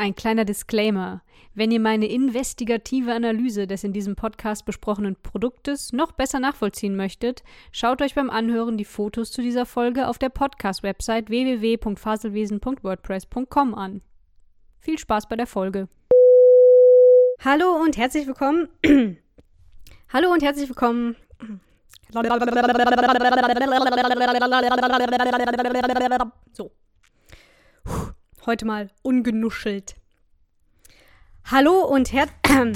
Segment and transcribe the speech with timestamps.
[0.00, 1.22] Ein kleiner Disclaimer.
[1.54, 7.42] Wenn ihr meine investigative Analyse des in diesem Podcast besprochenen Produktes noch besser nachvollziehen möchtet,
[7.72, 14.02] schaut euch beim Anhören die Fotos zu dieser Folge auf der Podcast-Website www.faselwesen.wordpress.com an.
[14.78, 15.88] Viel Spaß bei der Folge.
[17.44, 18.68] Hallo und herzlich willkommen.
[20.12, 21.16] Hallo und herzlich willkommen.
[26.52, 26.70] So.
[28.46, 29.96] Heute mal ungenuschelt.
[31.44, 32.26] Hallo und her.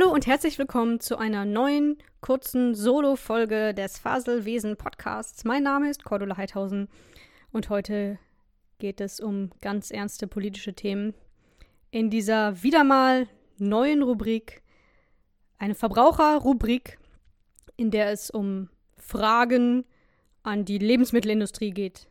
[0.00, 5.44] Hallo und herzlich willkommen zu einer neuen kurzen Solo-Folge des Faselwesen Podcasts.
[5.44, 6.88] Mein Name ist Cordula Heidhausen
[7.52, 8.18] und heute
[8.78, 11.12] geht es um ganz ernste politische Themen.
[11.90, 13.26] In dieser wieder mal
[13.58, 14.62] neuen Rubrik,
[15.58, 16.98] eine Verbraucherrubrik,
[17.76, 19.84] in der es um Fragen
[20.42, 22.08] an die Lebensmittelindustrie geht.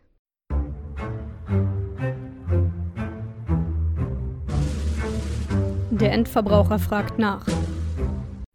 [5.89, 7.47] Der Endverbraucher fragt nach.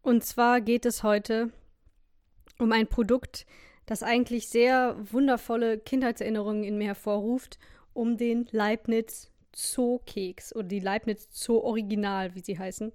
[0.05, 1.51] Und zwar geht es heute
[2.59, 3.47] um ein Produkt,
[3.87, 7.59] das eigentlich sehr wundervolle Kindheitserinnerungen in mir hervorruft,
[7.95, 12.93] um den Leibniz Zoo-Keks oder die Leibniz Zoo-Original, wie sie heißen,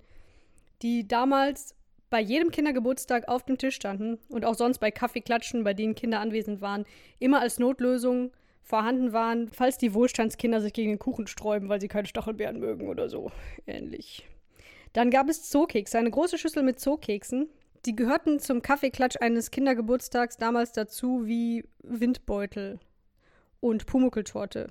[0.84, 1.74] die damals
[2.12, 6.20] bei jedem Kindergeburtstag auf dem Tisch standen und auch sonst bei Kaffeeklatschen, bei denen Kinder
[6.20, 6.86] anwesend waren,
[7.18, 11.88] immer als Notlösung vorhanden waren, falls die Wohlstandskinder sich gegen den Kuchen sträuben, weil sie
[11.88, 13.32] keine Stachelbeeren mögen oder so
[13.66, 14.28] ähnlich.
[14.94, 17.50] Dann gab es Zookekse, eine große Schüssel mit Zookeksen.
[17.86, 22.80] Die gehörten zum Kaffeeklatsch eines Kindergeburtstags damals dazu wie Windbeutel
[23.60, 24.68] und Pumuckeltorte.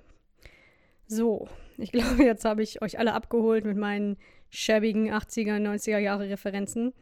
[1.06, 4.16] So, ich glaube, jetzt habe ich euch alle abgeholt mit meinen
[4.50, 6.92] schäbigen 80er, 90er Jahre Referenzen.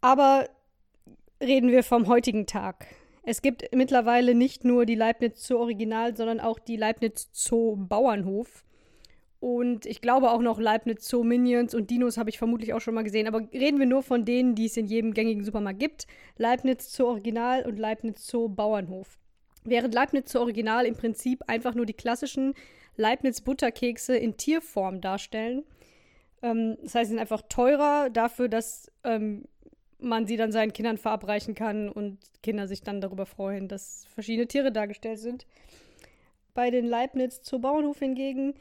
[0.00, 0.48] Aber
[1.40, 2.86] reden wir vom heutigen Tag.
[3.24, 8.64] Es gibt mittlerweile nicht nur die Leibniz Zoo Original, sondern auch die Leibniz Zoo Bauernhof.
[9.42, 12.94] Und ich glaube auch noch Leibniz Zoo Minions und Dinos habe ich vermutlich auch schon
[12.94, 13.26] mal gesehen.
[13.26, 16.06] Aber reden wir nur von denen, die es in jedem gängigen Supermarkt gibt.
[16.36, 19.18] Leibniz Zoo Original und Leibniz Zoo Bauernhof.
[19.64, 22.54] Während Leibniz Zoo Original im Prinzip einfach nur die klassischen
[22.94, 25.64] Leibniz Butterkekse in Tierform darstellen.
[26.40, 29.46] Ähm, das heißt, sie sind einfach teurer dafür, dass ähm,
[29.98, 34.46] man sie dann seinen Kindern verabreichen kann und Kinder sich dann darüber freuen, dass verschiedene
[34.46, 35.46] Tiere dargestellt sind.
[36.54, 38.54] Bei den Leibniz Zoo Bauernhof hingegen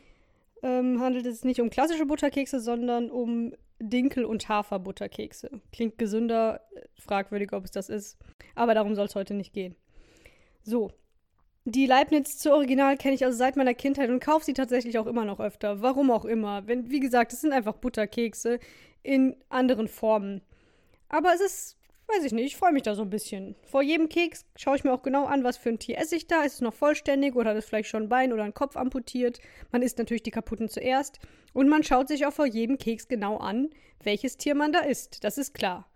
[0.63, 5.49] ähm, handelt es nicht um klassische Butterkekse, sondern um Dinkel- und Haferbutterkekse.
[5.71, 6.61] Klingt gesünder,
[6.99, 8.17] fragwürdig, ob es das ist.
[8.55, 9.75] Aber darum soll es heute nicht gehen.
[10.63, 10.91] So.
[11.65, 15.05] Die Leibniz zu Original kenne ich also seit meiner Kindheit und kaufe sie tatsächlich auch
[15.05, 15.81] immer noch öfter.
[15.81, 16.67] Warum auch immer.
[16.67, 18.59] Wenn, wie gesagt, es sind einfach Butterkekse
[19.03, 20.41] in anderen Formen.
[21.07, 21.77] Aber es ist
[22.15, 23.55] weiß ich nicht, ich freue mich da so ein bisschen.
[23.63, 26.27] Vor jedem Keks schaue ich mir auch genau an, was für ein Tier esse ich
[26.27, 26.43] da.
[26.43, 29.39] Ist es noch vollständig oder hat es vielleicht schon ein Bein oder ein Kopf amputiert?
[29.71, 31.19] Man isst natürlich die kaputten zuerst.
[31.53, 33.69] Und man schaut sich auch vor jedem Keks genau an,
[34.03, 35.23] welches Tier man da isst.
[35.23, 35.89] Das ist klar.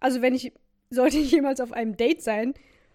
[0.00, 0.52] Also wenn ich,
[0.90, 2.54] sollte ich jemals auf einem Date sein,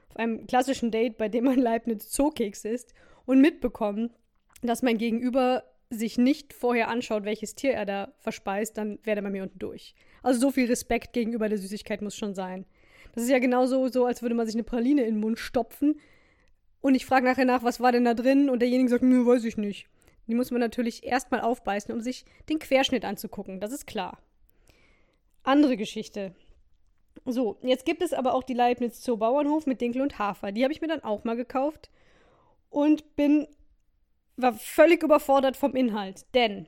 [0.10, 2.94] auf einem klassischen Date, bei dem man Leibniz Zookeks isst
[3.26, 4.14] und mitbekommen,
[4.62, 9.24] dass mein Gegenüber sich nicht vorher anschaut, welches Tier er da verspeist, dann wäre er
[9.24, 9.96] bei mir unten durch.
[10.24, 12.66] Also so viel Respekt gegenüber der Süßigkeit muss schon sein.
[13.14, 16.00] Das ist ja genauso so, als würde man sich eine Praline in den Mund stopfen
[16.82, 19.44] und ich frage nachher nach, was war denn da drin und derjenige sagt, nö, weiß
[19.46, 19.88] ich nicht.
[20.28, 24.20] Die muss man natürlich erstmal aufbeißen, um sich den Querschnitt anzugucken, das ist klar.
[25.44, 26.36] Andere Geschichte.
[27.26, 30.52] So, jetzt gibt es aber auch die Leibniz Zoo Bauernhof mit Dinkel und Hafer.
[30.52, 31.90] Die habe ich mir dann auch mal gekauft
[32.70, 33.48] und bin
[34.36, 36.68] war völlig überfordert vom Inhalt, denn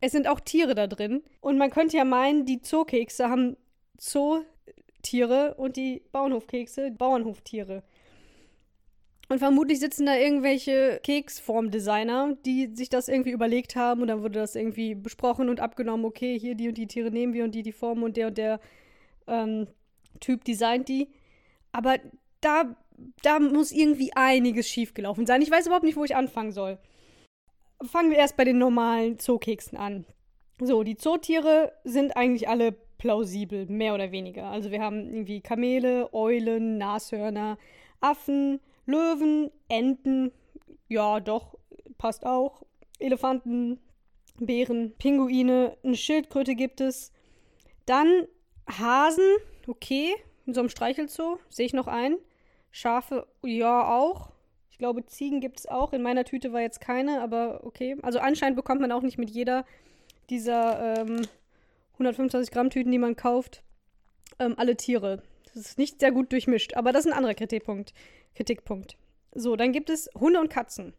[0.00, 1.22] es sind auch Tiere da drin.
[1.40, 3.56] Und man könnte ja meinen, die Zookekse haben
[3.98, 7.82] Zootiere und die Bauernhofkekse Bauernhoftiere.
[9.28, 14.38] Und vermutlich sitzen da irgendwelche Keksformdesigner, die sich das irgendwie überlegt haben und dann wurde
[14.38, 17.62] das irgendwie besprochen und abgenommen, okay, hier die und die Tiere nehmen wir und die
[17.62, 18.60] die Formen und der und der
[19.26, 19.66] ähm,
[20.20, 21.08] Typ designt die.
[21.72, 21.96] Aber
[22.42, 22.76] da,
[23.22, 25.40] da muss irgendwie einiges schiefgelaufen sein.
[25.40, 26.78] Ich weiß überhaupt nicht, wo ich anfangen soll
[27.86, 30.04] fangen wir erst bei den normalen Zookeksen an.
[30.60, 34.46] So, die Zootiere sind eigentlich alle plausibel, mehr oder weniger.
[34.46, 37.58] Also wir haben irgendwie Kamele, Eulen, Nashörner,
[38.00, 40.32] Affen, Löwen, Enten,
[40.88, 41.58] ja doch,
[41.98, 42.62] passt auch,
[42.98, 43.80] Elefanten,
[44.38, 47.12] Bären, Pinguine, eine Schildkröte gibt es.
[47.86, 48.26] Dann
[48.68, 50.14] Hasen, okay,
[50.46, 52.16] in so einem Streichelzoo, sehe ich noch ein.
[52.70, 54.33] Schafe, ja, auch.
[54.74, 55.92] Ich glaube, Ziegen gibt es auch.
[55.92, 57.96] In meiner Tüte war jetzt keine, aber okay.
[58.02, 59.64] Also anscheinend bekommt man auch nicht mit jeder
[60.30, 61.22] dieser ähm,
[61.92, 63.62] 125 Gramm Tüten, die man kauft,
[64.40, 65.22] ähm, alle Tiere.
[65.44, 67.94] Das ist nicht sehr gut durchmischt, aber das ist ein anderer Kritikpunkt.
[68.34, 68.96] Kritikpunkt.
[69.32, 70.92] So, dann gibt es Hunde und Katzen.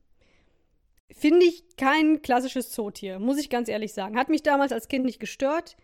[1.12, 4.18] Finde ich kein klassisches Zootier, muss ich ganz ehrlich sagen.
[4.18, 5.76] Hat mich damals als Kind nicht gestört.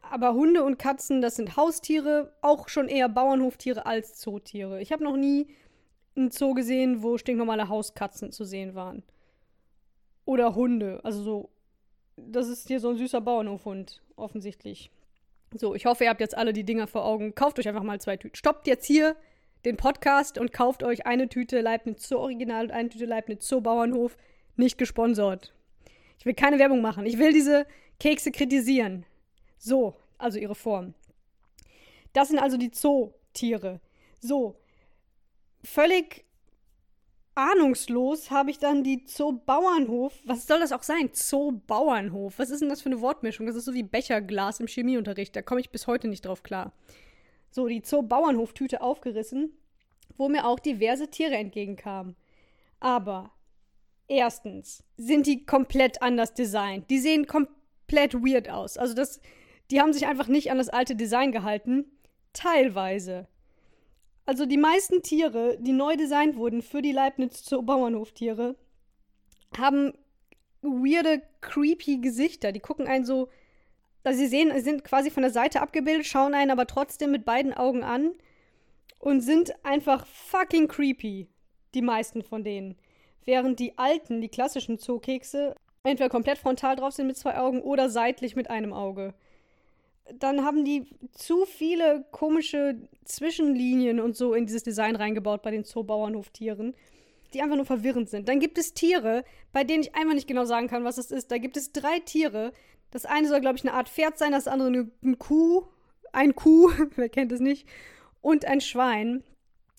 [0.00, 4.80] Aber Hunde und Katzen, das sind Haustiere, auch schon eher Bauernhoftiere als Zootiere.
[4.80, 5.48] Ich habe noch nie
[6.16, 9.02] einen Zoo gesehen, wo stinknormale Hauskatzen zu sehen waren.
[10.24, 11.00] Oder Hunde.
[11.04, 11.50] Also so.
[12.16, 14.90] Das ist hier so ein süßer Bauernhofhund, offensichtlich.
[15.54, 17.34] So, ich hoffe, ihr habt jetzt alle die Dinger vor Augen.
[17.34, 18.36] Kauft euch einfach mal zwei Tüten.
[18.36, 19.16] Stoppt jetzt hier
[19.64, 23.60] den Podcast und kauft euch eine Tüte Leibniz Zoo Original und eine Tüte Leibniz Zoo
[23.60, 24.16] Bauernhof.
[24.56, 25.54] Nicht gesponsert.
[26.18, 27.06] Ich will keine Werbung machen.
[27.06, 27.66] Ich will diese
[27.98, 29.04] Kekse kritisieren.
[29.58, 30.94] So, also ihre Form.
[32.12, 33.80] Das sind also die Zootiere.
[34.20, 34.56] So,
[35.64, 36.24] völlig
[37.34, 40.14] ahnungslos habe ich dann die Zoo-Bauernhof.
[40.24, 41.10] Was soll das auch sein?
[41.12, 42.38] Zoo-Bauernhof.
[42.38, 43.46] Was ist denn das für eine Wortmischung?
[43.46, 45.34] Das ist so wie Becherglas im Chemieunterricht.
[45.34, 46.72] Da komme ich bis heute nicht drauf klar.
[47.50, 49.52] So, die Zoo-Bauernhof-Tüte aufgerissen,
[50.16, 52.16] wo mir auch diverse Tiere entgegenkamen.
[52.80, 53.30] Aber
[54.08, 56.90] erstens sind die komplett anders designt.
[56.90, 58.76] Die sehen komplett weird aus.
[58.76, 59.20] Also das,
[59.70, 61.84] die haben sich einfach nicht an das alte Design gehalten.
[62.32, 63.26] Teilweise.
[64.24, 68.56] Also die meisten Tiere, die neu designt wurden für die Leibniz Bauernhoftiere,
[69.56, 69.92] haben
[70.62, 72.52] weirde, creepy Gesichter.
[72.52, 73.28] Die gucken einen so,
[74.04, 77.52] also sie sehen, sind quasi von der Seite abgebildet, schauen einen aber trotzdem mit beiden
[77.52, 78.12] Augen an
[78.98, 81.28] und sind einfach fucking creepy.
[81.74, 82.76] Die meisten von denen.
[83.24, 87.88] Während die alten, die klassischen Zookekse entweder komplett frontal drauf sind mit zwei Augen oder
[87.88, 89.14] seitlich mit einem Auge
[90.18, 95.64] dann haben die zu viele komische Zwischenlinien und so in dieses Design reingebaut bei den
[95.64, 96.74] Zoobauernhoftieren,
[97.32, 98.28] die einfach nur verwirrend sind.
[98.28, 101.30] Dann gibt es Tiere, bei denen ich einfach nicht genau sagen kann, was das ist.
[101.30, 102.52] Da gibt es drei Tiere.
[102.90, 105.64] Das eine soll, glaube ich, eine Art Pferd sein, das andere eine, eine Kuh.
[106.12, 107.66] Ein Kuh, wer kennt es nicht.
[108.20, 109.24] Und ein Schwein,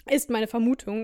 [0.10, 1.04] ist meine Vermutung.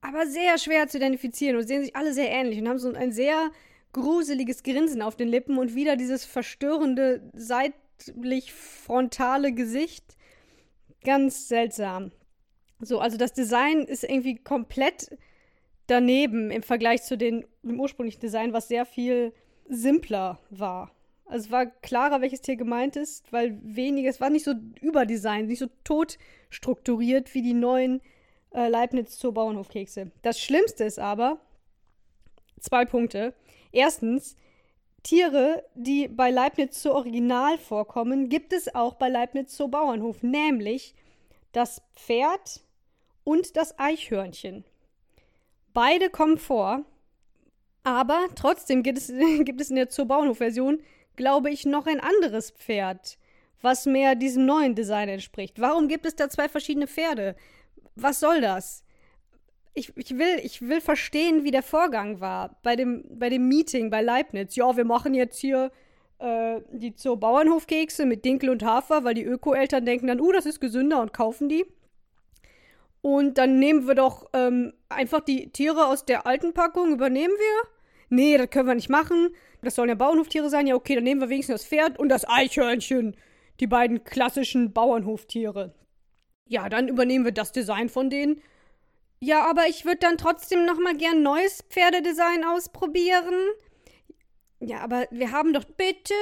[0.00, 3.12] Aber sehr schwer zu identifizieren und sehen sich alle sehr ähnlich und haben so ein
[3.12, 3.50] sehr
[3.92, 10.16] gruseliges Grinsen auf den Lippen und wieder dieses verstörende Seit seitlich frontale Gesicht.
[11.04, 12.12] Ganz seltsam.
[12.80, 15.16] So, also das Design ist irgendwie komplett
[15.86, 19.32] daneben im Vergleich zu den, dem ursprünglichen Design, was sehr viel
[19.68, 20.90] simpler war.
[21.26, 25.48] Also es war klarer, welches Tier gemeint ist, weil weniger, es war nicht so überdesignt,
[25.48, 26.18] nicht so tot
[26.50, 28.00] strukturiert wie die neuen
[28.54, 30.10] äh, Leibniz zur Bauernhofkekse.
[30.22, 31.40] Das Schlimmste ist aber,
[32.60, 33.34] zwei Punkte.
[33.72, 34.36] Erstens,
[35.04, 40.94] Tiere, die bei Leibniz Zoo Original vorkommen, gibt es auch bei Leibniz Zoo Bauernhof, nämlich
[41.52, 42.62] das Pferd
[43.22, 44.64] und das Eichhörnchen.
[45.74, 46.84] Beide kommen vor,
[47.82, 49.08] aber trotzdem gibt es,
[49.44, 50.80] gibt es in der Zoo Bauernhof-Version,
[51.16, 53.18] glaube ich, noch ein anderes Pferd,
[53.60, 55.60] was mehr diesem neuen Design entspricht.
[55.60, 57.36] Warum gibt es da zwei verschiedene Pferde?
[57.94, 58.83] Was soll das?
[59.74, 63.90] Ich, ich, will, ich will verstehen, wie der Vorgang war bei dem, bei dem Meeting
[63.90, 64.54] bei Leibniz.
[64.54, 65.72] Ja, wir machen jetzt hier
[66.18, 70.46] äh, die zur Bauernhofkekse mit Dinkel und Hafer, weil die Öko-Eltern denken dann, uh, das
[70.46, 71.66] ist gesünder und kaufen die.
[73.02, 77.68] Und dann nehmen wir doch ähm, einfach die Tiere aus der alten Packung, übernehmen wir?
[78.08, 79.34] Nee, das können wir nicht machen.
[79.60, 80.66] Das sollen ja Bauernhoftiere sein.
[80.66, 83.16] Ja, okay, dann nehmen wir wenigstens das Pferd und das Eichhörnchen.
[83.60, 85.74] Die beiden klassischen Bauernhoftiere.
[86.46, 88.40] Ja, dann übernehmen wir das Design von denen
[89.24, 93.34] ja, aber ich würde dann trotzdem noch mal gern neues Pferdedesign ausprobieren.
[94.60, 96.14] Ja, aber wir haben doch bitte.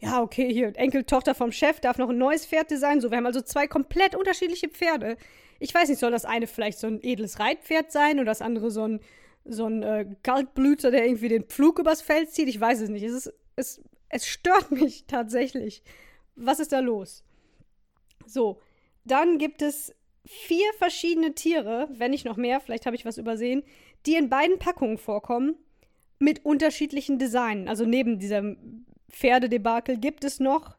[0.00, 3.02] Ja, okay, hier, Enkeltochter vom Chef darf noch ein neues Pferd designen.
[3.02, 5.18] So, wir haben also zwei komplett unterschiedliche Pferde.
[5.58, 8.70] Ich weiß nicht, soll das eine vielleicht so ein edles Reitpferd sein oder das andere
[8.70, 9.00] so ein,
[9.44, 12.48] so ein äh, Kaltblüter, der irgendwie den Pflug übers Feld zieht?
[12.48, 13.02] Ich weiß es nicht.
[13.02, 15.82] Es, ist, es, es stört mich tatsächlich.
[16.34, 17.24] Was ist da los?
[18.24, 18.60] So,
[19.04, 19.94] dann gibt es
[20.30, 23.62] vier verschiedene Tiere, wenn nicht noch mehr, vielleicht habe ich was übersehen,
[24.04, 25.56] die in beiden Packungen vorkommen,
[26.18, 27.66] mit unterschiedlichen Designen.
[27.66, 30.76] Also neben diesem Pferdedebakel gibt es noch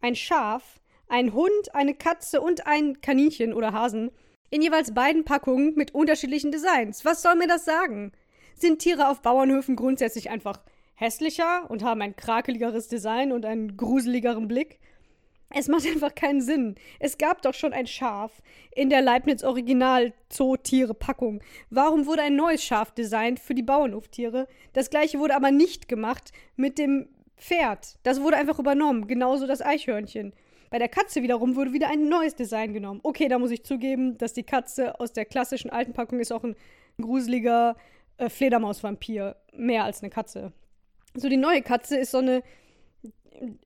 [0.00, 4.10] ein Schaf, ein Hund, eine Katze und ein Kaninchen oder Hasen
[4.50, 7.04] in jeweils beiden Packungen mit unterschiedlichen Designs.
[7.04, 8.10] Was soll mir das sagen?
[8.56, 10.60] Sind Tiere auf Bauernhöfen grundsätzlich einfach
[10.94, 14.80] hässlicher und haben ein krakeligeres Design und einen gruseligeren Blick?
[15.54, 16.74] Es macht einfach keinen Sinn.
[16.98, 18.42] Es gab doch schon ein Schaf
[18.74, 21.40] in der Leibniz Original Zootiere Packung.
[21.70, 24.48] Warum wurde ein neues Schaf designt für die Bauernhoftiere?
[24.72, 27.98] Das gleiche wurde aber nicht gemacht mit dem Pferd.
[28.02, 29.06] Das wurde einfach übernommen.
[29.06, 30.32] Genauso das Eichhörnchen.
[30.70, 33.00] Bei der Katze wiederum wurde wieder ein neues Design genommen.
[33.02, 36.42] Okay, da muss ich zugeben, dass die Katze aus der klassischen alten Packung ist auch
[36.42, 36.56] ein
[37.00, 37.76] gruseliger
[38.16, 39.36] äh, Fledermausvampir.
[39.52, 40.52] Mehr als eine Katze.
[41.14, 42.42] So, die neue Katze ist so eine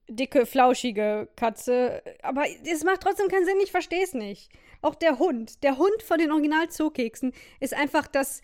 [0.09, 2.03] dicke, flauschige Katze.
[2.23, 4.51] Aber es macht trotzdem keinen Sinn, ich verstehe es nicht.
[4.83, 5.63] Auch der Hund.
[5.63, 8.43] Der Hund von den Original-Zookeksen ist einfach das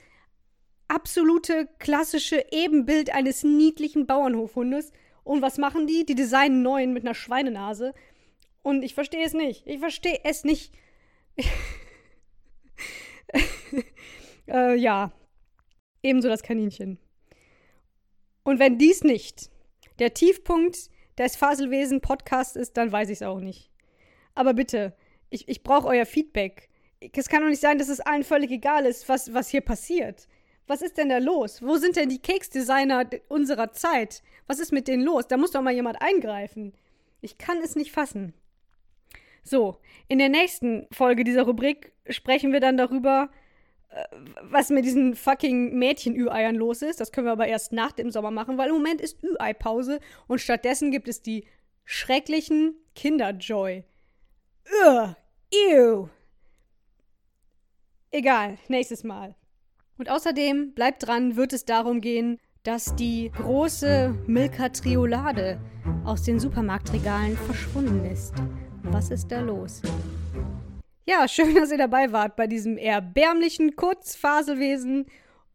[0.89, 4.93] absolute klassische Ebenbild eines niedlichen Bauernhofhundes.
[5.23, 6.05] Und was machen die?
[6.05, 7.95] Die designen neuen mit einer Schweinenase.
[8.63, 9.67] Und ich verstehe es nicht.
[9.67, 10.73] Ich verstehe es nicht.
[14.49, 15.13] äh, ja.
[16.03, 16.99] Ebenso das Kaninchen.
[18.43, 19.51] Und wenn dies nicht
[19.99, 23.71] der Tiefpunkt des Faselwesen-Podcasts ist, dann weiß ich es auch nicht.
[24.35, 24.95] Aber bitte,
[25.31, 26.69] ich, ich brauche euer Feedback.
[27.15, 30.29] Es kann doch nicht sein, dass es allen völlig egal ist, was, was hier passiert.
[30.67, 31.63] Was ist denn da los?
[31.63, 34.23] Wo sind denn die Keksdesigner unserer Zeit?
[34.47, 35.29] Was ist mit denen los?
[35.29, 36.73] Da muss doch mal jemand eingreifen.
[37.21, 38.33] Ich kann es nicht fassen.
[39.43, 39.77] So,
[40.09, 43.31] in der nächsten Folge dieser Rubrik sprechen wir dann darüber,
[44.43, 47.01] was mit diesen fucking Mädchen-Ü-Eiern los ist.
[47.01, 50.41] Das können wir aber erst nach dem Sommer machen, weil im Moment ist Ü-Ei-Pause und
[50.41, 51.47] stattdessen gibt es die
[51.85, 53.85] schrecklichen Kinderjoy.
[54.87, 55.15] Ugh,
[55.53, 56.09] ew.
[58.11, 59.35] Egal, nächstes Mal.
[59.99, 65.61] Und außerdem, bleibt dran, wird es darum gehen, dass die große Milka Triolade
[66.05, 68.35] aus den Supermarktregalen verschwunden ist.
[68.83, 69.83] Was ist da los?
[71.07, 75.05] Ja, schön, dass ihr dabei wart bei diesem erbärmlichen Kurzfaselwesen.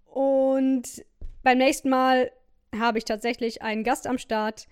[0.05, 1.03] Und
[1.41, 2.31] beim nächsten Mal
[2.77, 4.67] habe ich tatsächlich einen Gast am Start.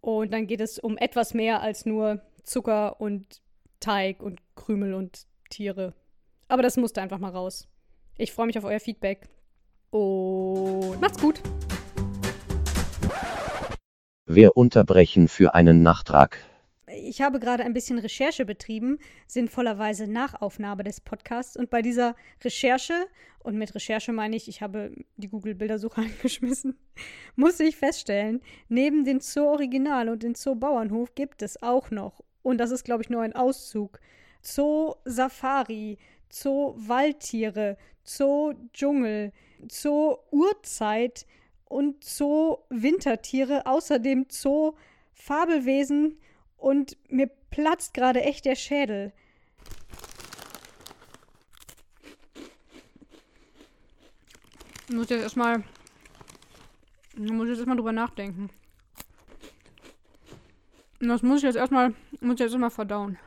[0.00, 3.42] Und dann geht es um etwas mehr als nur Zucker und
[3.80, 5.92] Teig und Krümel und Tiere.
[6.48, 7.68] Aber das musste einfach mal raus.
[8.16, 9.28] Ich freue mich auf euer Feedback.
[9.90, 11.42] Und macht's gut.
[14.24, 16.38] Wir unterbrechen für einen Nachtrag.
[17.14, 21.56] Ich habe gerade ein bisschen Recherche betrieben, sinnvollerweise Nachaufnahme des Podcasts.
[21.56, 23.06] Und bei dieser Recherche,
[23.38, 26.76] und mit Recherche meine ich, ich habe die Google-Bildersuche angeschmissen,
[27.36, 32.20] musste ich feststellen, neben dem Zoo Original und dem Zoo Bauernhof gibt es auch noch,
[32.42, 34.00] und das ist, glaube ich, nur ein Auszug,
[34.42, 35.98] Zoo Safari,
[36.32, 39.30] Zoo Waldtiere, Zoo Dschungel,
[39.70, 41.26] Zoo Urzeit
[41.66, 44.72] und Zoo Wintertiere, außerdem Zoo
[45.12, 46.18] Fabelwesen
[46.64, 49.12] und mir platzt gerade echt der Schädel.
[54.88, 55.62] Ich muss jetzt erstmal.
[57.16, 58.48] Muss jetzt erstmal drüber nachdenken.
[61.00, 61.90] Das muss ich jetzt erstmal.
[62.20, 63.18] Muss ich jetzt erstmal verdauen.